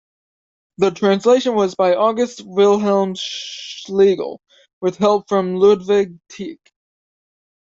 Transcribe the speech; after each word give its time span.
The 0.79 0.89
translation 0.89 1.53
was 1.53 1.75
by 1.75 1.93
August 1.93 2.41
Wilhelm 2.43 3.13
Schlegel, 3.15 4.41
with 4.81 4.97
help 4.97 5.29
from 5.29 5.57
Ludwig 5.57 6.17
Tieck. 6.27 6.57